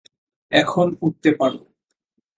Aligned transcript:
এখন 0.51 0.87
উঠতে 1.01 1.29
পার। 1.31 1.53